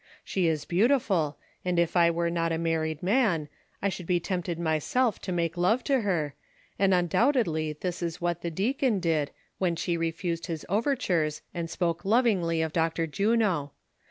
[0.25, 3.49] Slie is beautiful, and if I were not a married man,
[3.83, 6.33] I should be tempted myself to make love to her,
[6.79, 9.29] and undoubtedly this is what the deacon did,
[9.59, 13.05] when she refused his overtures and spoke lovingly of Dr.
[13.05, 13.73] Juno.